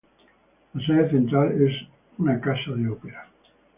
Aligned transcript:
La 0.73 0.83
sede 0.83 1.11
central, 1.11 1.61
es 1.61 1.87
una 2.17 2.41
Casa 2.41 2.71
de 2.75 2.87
Ópera. 2.89 3.29